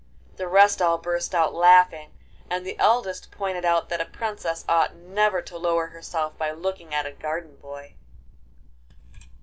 [0.37, 2.09] The rest all burst out laughing,
[2.49, 6.91] and the eldest pointed out that a princess ought never to lower herself by looking
[6.91, 7.93] at a garden boy.